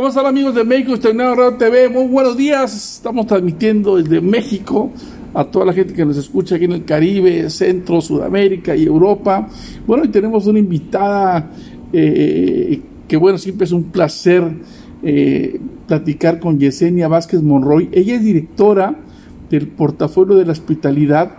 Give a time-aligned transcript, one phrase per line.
[0.00, 1.90] ¿Cómo están amigos de México Exterminado Radio TV?
[1.90, 2.94] Muy buenos días.
[2.94, 4.90] Estamos transmitiendo desde México
[5.34, 9.46] a toda la gente que nos escucha aquí en el Caribe, Centro, Sudamérica y Europa.
[9.86, 11.50] Bueno, y tenemos una invitada
[11.92, 14.42] eh, que bueno, siempre es un placer
[15.02, 17.90] eh, platicar con Yesenia Vázquez Monroy.
[17.92, 18.96] Ella es directora
[19.50, 21.32] del portafolio de la hospitalidad,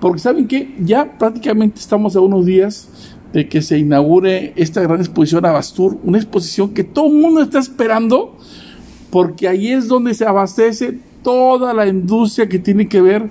[0.00, 2.88] porque saben que ya prácticamente estamos a unos días
[3.32, 7.58] de que se inaugure esta gran exposición Abastur, una exposición que todo el mundo está
[7.58, 8.36] esperando,
[9.10, 13.28] porque ahí es donde se abastece toda la industria que tiene que ver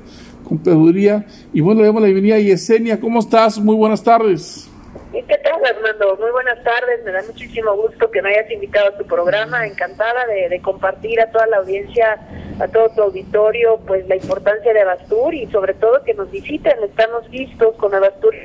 [0.48, 1.26] con peduría.
[1.54, 3.60] Y bueno, le damos la bienvenida a Yesenia, ¿cómo estás?
[3.60, 4.70] Muy buenas tardes.
[5.12, 6.16] ¿Qué tal, Armando?
[6.18, 7.04] Muy buenas tardes.
[7.04, 9.66] Me da muchísimo gusto que me hayas invitado a tu programa.
[9.66, 12.20] Encantada de, de, compartir a toda la audiencia,
[12.60, 16.84] a todo tu auditorio, pues la importancia de Abastur y sobre todo que nos visiten.
[16.84, 18.36] Estamos listos con Abastur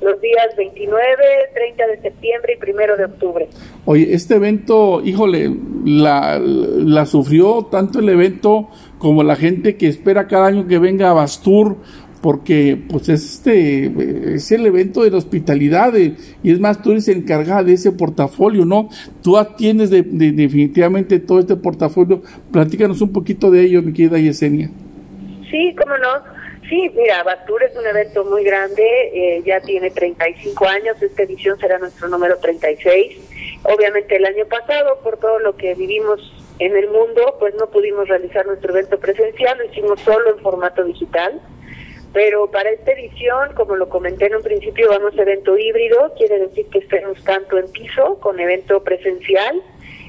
[0.00, 0.96] los días 29,
[1.54, 3.48] 30 de septiembre y 1 de octubre.
[3.84, 5.50] Oye, este evento, híjole,
[5.84, 11.10] la, la sufrió tanto el evento como la gente que espera cada año que venga
[11.10, 11.76] a Bastur,
[12.20, 17.62] porque pues este es el evento de la hospitalidad y es más tú eres encargada
[17.62, 18.88] de ese portafolio no
[19.22, 22.22] tú atiendes de, de, definitivamente todo este portafolio.
[22.52, 24.68] Platícanos un poquito de ello mi querida Yesenia.
[25.50, 26.37] Sí cómo no
[26.68, 28.82] Sí, mira, Bastur es un evento muy grande,
[29.14, 33.60] eh, ya tiene 35 años, esta edición será nuestro número 36.
[33.62, 36.20] Obviamente el año pasado, por todo lo que vivimos
[36.58, 40.84] en el mundo, pues no pudimos realizar nuestro evento presencial, lo hicimos solo en formato
[40.84, 41.40] digital.
[42.12, 46.38] Pero para esta edición, como lo comenté en un principio, vamos a evento híbrido, quiere
[46.38, 49.62] decir que estemos tanto en piso con evento presencial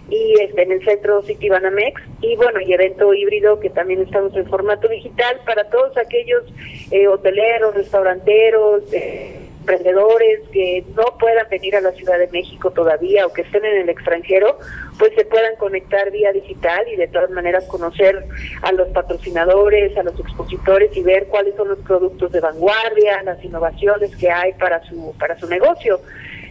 [0.10, 4.36] y este, en el centro City Banamex y bueno y evento híbrido que también estamos
[4.36, 6.44] en formato digital para todos aquellos
[6.92, 13.26] eh, hoteleros, restauranteros, eh, emprendedores que no puedan venir a la Ciudad de México todavía
[13.28, 14.58] o que estén en el extranjero,
[14.98, 18.26] pues se puedan conectar vía digital y de todas maneras conocer
[18.62, 23.44] a los patrocinadores, a los expositores y ver cuáles son los productos de vanguardia, las
[23.44, 26.00] innovaciones que hay para su para su negocio.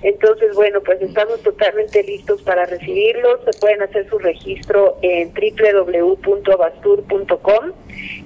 [0.02, 3.40] Entonces, bueno, pues estamos totalmente listos para recibirlos.
[3.44, 7.64] Se pueden hacer su registro en www.bastur.com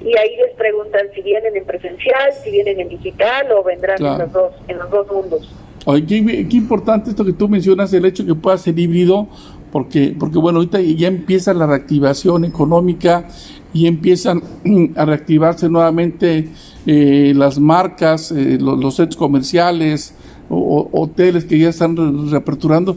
[0.01, 4.19] y ahí les preguntan si vienen en presencial, si vienen en digital o vendrán en,
[4.19, 5.51] los dos, en los dos mundos.
[5.85, 9.29] Oye, qué, qué, importante esto que tú mencionas, el hecho que pueda ser híbrido,
[9.73, 13.27] porque, porque bueno, ahorita ya empieza la reactivación económica
[13.73, 14.43] y empiezan
[14.97, 16.49] a reactivarse nuevamente
[16.87, 20.15] eh, las marcas, eh, los, los sets comerciales,
[20.53, 21.97] o, hoteles que ya están
[22.31, 22.97] reaperturando.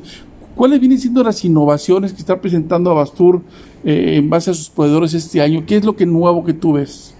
[0.55, 3.41] ¿Cuáles vienen siendo las innovaciones que está presentando Abastur
[3.83, 5.63] eh, en base a sus proveedores este año?
[5.67, 7.15] ¿Qué es lo que nuevo que tú ves?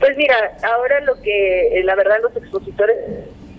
[0.00, 2.96] Pues mira, ahora lo que, eh, la verdad, los expositores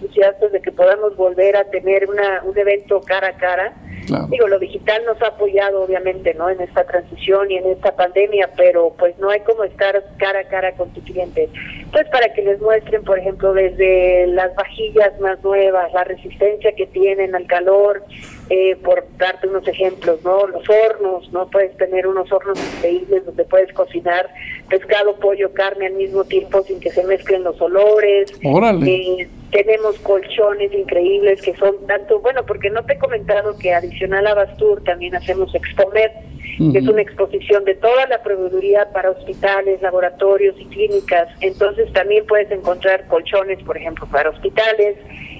[0.06, 3.74] entusiastas de que podamos volver a tener una, un evento cara a cara.
[4.08, 4.28] Claro.
[4.30, 6.50] Digo, lo digital nos ha apoyado obviamente, ¿no?
[6.50, 10.44] En esta transición y en esta pandemia, pero pues no hay como estar cara a
[10.44, 11.50] cara con tu cliente.
[11.92, 16.86] Pues para que les muestren, por ejemplo, desde las vajillas más nuevas, la resistencia que
[16.86, 18.04] tienen al calor,
[18.50, 20.46] eh, por darte unos ejemplos, ¿no?
[20.46, 21.50] Los hornos, ¿no?
[21.50, 24.30] Puedes tener unos hornos increíbles donde puedes cocinar
[24.70, 28.32] pescado, pollo, carne al mismo tiempo sin que se mezclen los olores.
[28.44, 28.92] Órale.
[28.92, 34.28] Eh, tenemos colchones increíbles que son tanto, bueno, porque no te he comentado que adicional
[34.28, 36.74] a Bastur también hacemos Expomed, uh -huh.
[36.74, 41.30] que es una exposición de toda la proveeduría para hospitales, laboratorios y clínicas.
[41.40, 44.98] Entonces también puedes encontrar colchones, por ejemplo, para hospitales,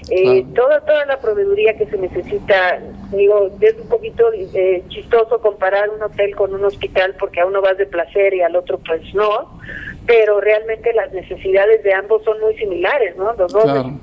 [0.08, 2.78] eh, toda toda la proveeduría que se necesita
[3.10, 7.60] digo es un poquito eh, chistoso comparar un hotel con un hospital porque a uno
[7.60, 9.58] vas de placer y al otro pues no
[10.06, 13.98] pero realmente las necesidades de ambos son muy similares no los dos claro.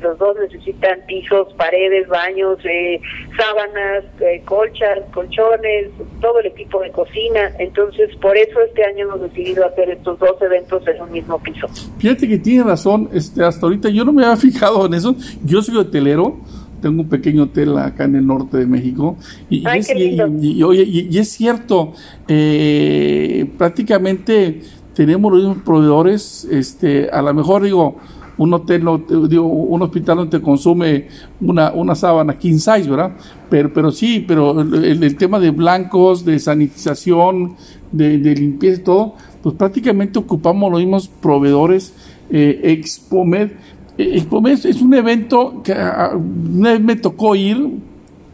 [0.00, 3.00] Los dos necesitan pisos paredes baños eh,
[3.36, 5.88] sábanas eh, colchas colchones
[6.20, 7.52] todo el equipo de cocina.
[7.58, 11.66] Entonces por eso este año hemos decidido hacer estos dos eventos en un mismo piso.
[11.98, 15.14] Fíjate que tiene razón este hasta ahorita yo no me había fijado en eso.
[15.44, 16.40] Yo soy hotelero
[16.80, 19.16] tengo un pequeño hotel acá en el norte de México
[19.48, 21.92] y, Ay, y, y es, cierto
[22.28, 24.60] eh, prácticamente
[24.94, 27.96] tenemos los mismos proveedores este a lo mejor digo
[28.38, 31.08] un hotel no digo un hospital no te consume
[31.40, 33.12] una una sábana king size verdad
[33.48, 37.56] pero pero sí pero el, tema de blancos de sanitización
[37.92, 41.94] de, de limpieza y todo pues prácticamente ocupamos los mismos proveedores
[42.30, 43.50] eh, Expomed.
[43.98, 47.78] Expomed es un evento que una vez me tocó ir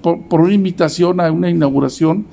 [0.00, 2.26] por, por una invitación a una inauguración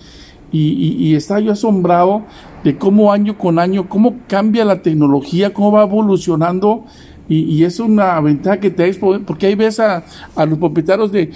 [0.52, 2.24] y, y, y, estaba yo asombrado
[2.64, 6.86] de cómo año con año, cómo cambia la tecnología, cómo va evolucionando
[7.30, 10.04] y, es una ventaja que te da porque ahí ves a,
[10.48, 11.30] los propietarios de,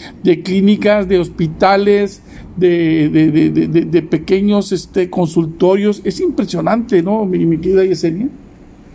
[0.43, 2.23] clínicas, de hospitales,
[2.57, 6.01] de, de, pequeños este, consultorios.
[6.03, 8.27] Es impresionante, ¿no, mi, mi querida Yesenia?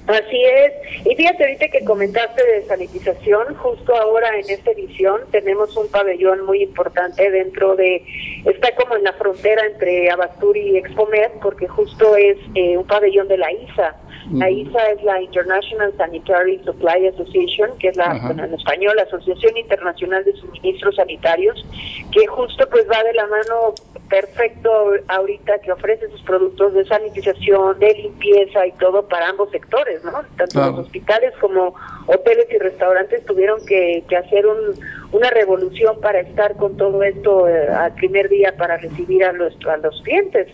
[0.08, 0.72] Así es.
[1.06, 6.46] Y fíjate ahorita que comentaste de sanitización, justo ahora en esta edición tenemos un pabellón
[6.46, 8.02] muy importante dentro de,
[8.46, 13.28] está como en la frontera entre Abastur y Expomed, porque justo es eh, un pabellón
[13.28, 13.96] de la ISA.
[14.32, 19.56] La ISA es la International Sanitary Supply Association, que es la, en español, la Asociación
[19.56, 21.64] Internacional de Suministros Sanitarios,
[22.12, 23.74] que justo pues va de la mano
[24.08, 24.70] perfecto
[25.08, 30.22] ahorita que ofrece sus productos de sanitización, de limpieza y todo para ambos sectores, ¿no?
[30.36, 31.74] Tanto los hospitales como
[32.06, 34.74] hoteles y restaurantes tuvieron que, hacer un,
[35.12, 39.54] una revolución para estar con todo esto eh, al primer día para recibir a los,
[39.66, 40.48] a los clientes,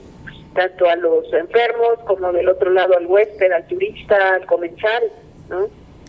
[0.54, 5.02] tanto a los enfermos como del otro lado al huésped, al turista, al comensal,
[5.50, 5.66] ¿no?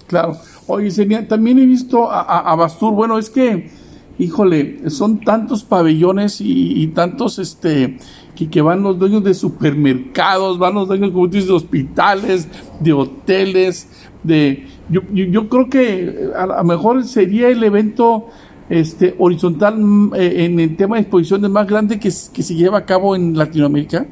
[0.07, 0.37] Claro.
[0.67, 0.91] Oye,
[1.23, 3.69] también he visto a, a Bastur, bueno, es que
[4.17, 7.97] híjole, son tantos pabellones y, tantos, este,
[8.35, 12.47] que, que, van los dueños de supermercados, van los dueños, como de hospitales,
[12.79, 13.89] de hoteles,
[14.23, 18.27] de, yo, yo, creo que a lo mejor sería el evento,
[18.69, 22.85] este, horizontal mm, eh, en el tema de exposiciones más grande que se lleva a
[22.85, 24.07] cabo en Latinoamérica.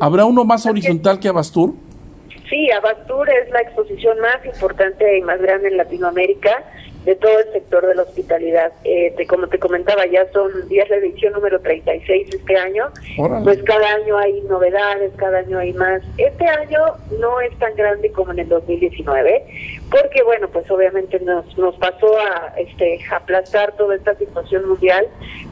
[0.00, 1.74] ¿Habrá uno más horizontal que Abastur?
[2.48, 6.62] Sí, Abastur es la exposición más importante y más grande en Latinoamérica
[7.04, 8.72] de todo el sector de la hospitalidad.
[8.84, 12.90] Eh, como te comentaba, ya son días la edición número 36 este año.
[13.42, 16.02] Pues cada año hay novedades, cada año hay más.
[16.16, 16.80] Este año
[17.20, 19.44] no es tan grande como en el 2019,
[19.90, 25.06] porque bueno, pues obviamente nos, nos pasó a este aplastar toda esta situación mundial,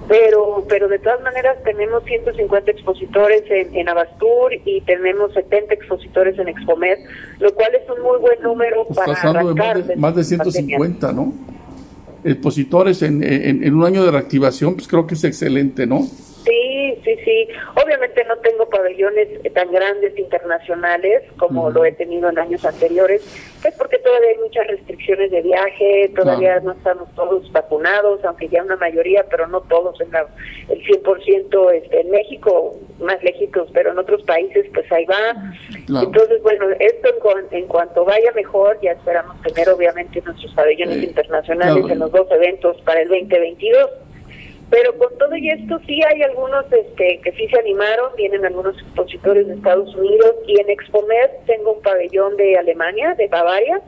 [0.09, 6.39] pero pero de todas maneras tenemos 150 expositores en, en Abastur y tenemos 70 expositores
[6.39, 6.99] en Expomed,
[7.39, 9.79] lo cual es un muy buen número para arrancar.
[9.79, 11.33] Más de, más de 150, ¿no?
[12.25, 16.07] expositores en, en, un año de reactivación, pues creo que es excelente, ¿no?
[16.44, 17.49] Sí, sí, sí.
[17.83, 23.23] Obviamente no tengo pabellones tan grandes internacionales como lo he tenido en años anteriores,
[23.61, 28.62] pues porque todavía hay muchas restricciones de viaje, todavía no estamos todos vacunados, aunque ya
[28.62, 30.27] una mayoría, pero no todos, en la,
[30.69, 36.03] el 100% este, en México, más lejitos, pero en otros países pues ahí va.
[36.03, 37.09] Entonces, bueno, esto
[37.39, 42.31] en, en, cuanto vaya mejor, ya esperamos tener obviamente nuestros pabellones internacionales en los dos
[42.31, 43.91] eventos para el 2022.
[44.73, 48.75] Pero con todo y esto sí hay algunos este, que sí se animaron, vienen algunos
[48.81, 53.83] expositores de Estados Unidos y en Expomer tengo un pabellón de Alemania, de Bavaria,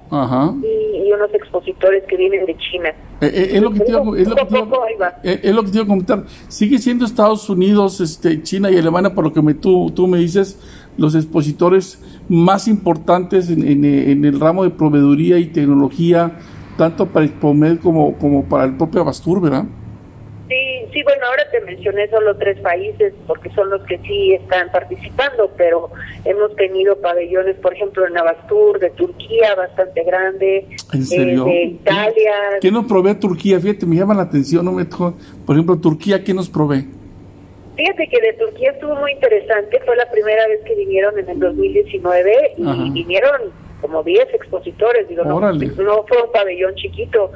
[0.63, 2.93] Y, unos expositores que vienen de China.
[3.23, 6.25] es, lo que te iba, a comentar.
[6.49, 10.19] Sigue siendo Estados Unidos, este, China y Alemania, por lo que me, tú, tú me
[10.19, 10.61] dices,
[10.99, 11.99] los expositores
[12.29, 16.41] más importantes en, en, el ramo de proveeduría y tecnología,
[16.77, 19.65] tanto para Expomed como, como para el propio Abastur, ¿verdad?
[20.95, 25.51] Sí, bueno, ahora te mencioné solo tres países porque son los que sí están participando,
[25.57, 25.91] pero
[26.25, 32.33] hemos tenido pabellones, por ejemplo, en Abastur, de Turquía, bastante grande, ¿En de Italia.
[32.61, 33.59] ¿Qué nos provee Turquía?
[33.59, 35.17] Fíjate, me llama la atención, no me por
[35.49, 36.89] ejemplo, Turquía, ¿qué nos provee?
[37.75, 41.41] Fíjate que de Turquía estuvo muy interesante, fue la primera vez que vinieron en el
[41.41, 43.51] 2019 y vinieron
[43.81, 47.33] como 10 expositores, digo, no, no fue un pabellón chiquito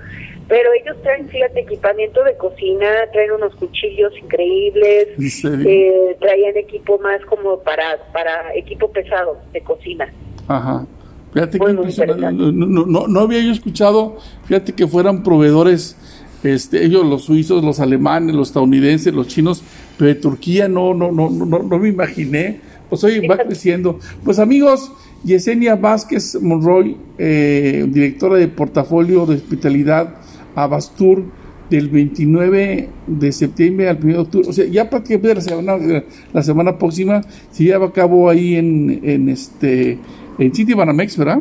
[0.49, 5.09] pero ellos traen, fíjate, equipamiento de cocina, traen unos cuchillos increíbles,
[5.45, 10.11] eh, traían equipo más como para, para equipo pesado de cocina.
[10.49, 10.87] Ajá.
[11.35, 15.97] Fíjate que no, no, no, había yo escuchado, fíjate que fueran proveedores,
[16.43, 19.63] este, ellos los suizos, los alemanes, los estadounidenses, los chinos,
[19.99, 22.61] pero de Turquía no, no, no, no, no me imaginé.
[22.89, 23.99] Pues hoy va creciendo.
[24.25, 24.91] Pues amigos,
[25.23, 30.15] Yesenia Vázquez Monroy, eh, directora de portafolio de hospitalidad
[30.63, 31.25] a Bastur
[31.71, 34.49] del 29 de septiembre al 1 de octubre.
[34.49, 39.01] O sea, ya prácticamente la semana, la semana próxima se lleva a cabo ahí en,
[39.05, 39.99] en este
[40.39, 41.39] en City Banamex, ¿verdad?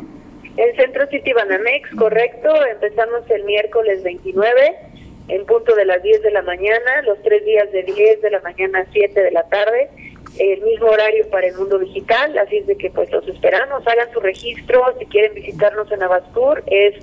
[0.58, 2.50] El centro City Banamex, correcto.
[2.74, 4.76] Empezamos el miércoles 29
[5.30, 8.40] en punto de las 10 de la mañana, los tres días de 10 de la
[8.42, 9.90] mañana a 7 de la tarde,
[10.40, 14.12] el mismo horario para el mundo digital, así es de que pues los esperamos, hagan
[14.14, 16.94] su registro, si quieren visitarnos en Abastur, es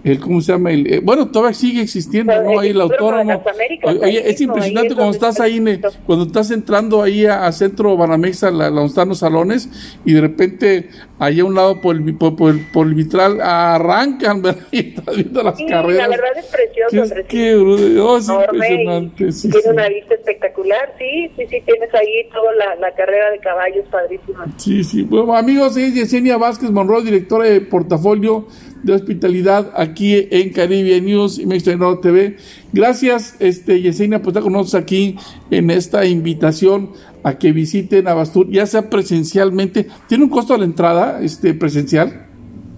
[0.04, 3.42] el cómo se llama el eh, bueno todavía sigue existiendo no ahí el autónomo.
[3.84, 5.62] oye, es impresionante cuando estás ahí
[6.06, 9.68] cuando estás entrando ahí a, centro Banamex a la, donde están los salones
[10.04, 14.62] y de repente ahí a un lado por el, por, por, el vitral arrancan ¿verdad?
[14.72, 19.50] y estás viendo las carreras la verdad es precioso es, qué, oh, es impresionante sí,
[19.50, 23.84] tiene una vista espectacular sí sí sí tienes ahí toda la, la carrera de caballos
[23.90, 24.46] padrísima.
[24.56, 25.02] Sí sí.
[25.02, 28.46] Bueno amigos es Yesenia Vázquez Monroy directora de portafolio
[28.82, 32.36] de hospitalidad aquí en Caribbean News y México TV.
[32.72, 35.16] Gracias, este, Yesenia, por estar con nosotros aquí
[35.50, 39.86] en esta invitación a que visiten Abastur, ya sea presencialmente.
[40.08, 42.26] ¿Tiene un costo la entrada este, presencial?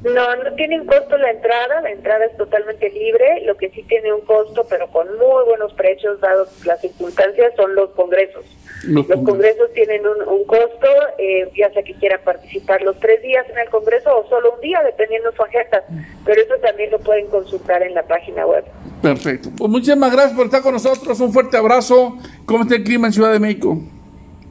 [0.05, 3.83] No, no tiene un costo la entrada, la entrada es totalmente libre, lo que sí
[3.85, 8.45] tiene un costo, pero con muy buenos precios, dados las circunstancias, son los congresos.
[8.89, 10.89] Los, congresos tienen un, costo,
[11.19, 14.61] eh, ya sea que quieran participar los tres días en el congreso o solo un
[14.61, 15.83] día, dependiendo su agenda,
[16.25, 18.65] pero eso también lo pueden consultar en la página web.
[19.03, 19.51] Perfecto.
[19.57, 22.17] Pues muchísimas gracias por estar con nosotros, un fuerte abrazo.
[22.47, 23.79] ¿Cómo está el clima en Ciudad de México?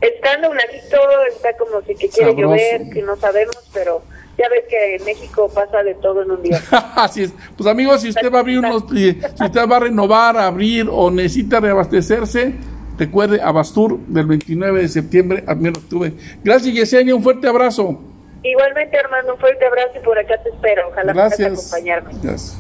[0.01, 0.97] Está nubladito,
[1.29, 4.03] está como si que quiere llover, que no sabemos, pero
[4.37, 6.61] ya ves que en México pasa de todo en un día.
[6.95, 7.33] Así es.
[7.55, 11.09] Pues amigos, si usted va a abrir unos, si usted va a renovar, abrir o
[11.09, 12.53] necesita reabastecerse,
[12.97, 16.13] recuerde Abastur del 29 de septiembre al 1 de octubre.
[16.43, 18.00] Gracias Yesenia, un fuerte abrazo.
[18.43, 20.89] Igualmente Armando, un fuerte abrazo y por acá te espero.
[20.89, 22.12] Ojalá puedas acompañarme.
[22.21, 22.57] Gracias.